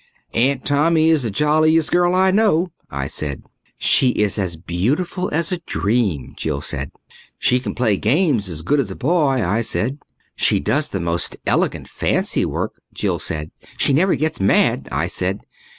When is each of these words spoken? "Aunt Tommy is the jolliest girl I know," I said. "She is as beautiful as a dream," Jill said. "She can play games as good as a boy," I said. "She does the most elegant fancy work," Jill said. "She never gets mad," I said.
"Aunt 0.33 0.65
Tommy 0.65 1.11
is 1.11 1.21
the 1.21 1.29
jolliest 1.29 1.91
girl 1.91 2.15
I 2.15 2.31
know," 2.31 2.71
I 2.89 3.05
said. 3.05 3.43
"She 3.77 4.09
is 4.09 4.39
as 4.39 4.55
beautiful 4.55 5.29
as 5.31 5.51
a 5.51 5.59
dream," 5.59 6.33
Jill 6.35 6.59
said. 6.59 6.91
"She 7.37 7.59
can 7.59 7.75
play 7.75 7.97
games 7.97 8.49
as 8.49 8.63
good 8.63 8.79
as 8.79 8.89
a 8.89 8.95
boy," 8.95 9.45
I 9.45 9.61
said. 9.61 9.99
"She 10.35 10.59
does 10.59 10.89
the 10.89 10.99
most 10.99 11.37
elegant 11.45 11.87
fancy 11.87 12.45
work," 12.45 12.81
Jill 12.91 13.19
said. 13.19 13.51
"She 13.77 13.93
never 13.93 14.15
gets 14.15 14.39
mad," 14.39 14.89
I 14.91 15.05
said. 15.05 15.41